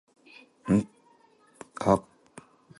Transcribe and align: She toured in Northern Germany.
She 0.25 0.31
toured 0.65 0.67
in 0.69 0.73
Northern 0.79 0.87
Germany. 1.85 2.05